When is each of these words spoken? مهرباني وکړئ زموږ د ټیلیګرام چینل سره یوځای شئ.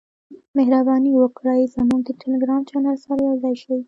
مهرباني 0.55 1.11
وکړئ 1.15 1.61
زموږ 1.75 2.01
د 2.05 2.09
ټیلیګرام 2.21 2.61
چینل 2.69 2.97
سره 3.05 3.19
یوځای 3.27 3.55
شئ. 3.61 3.75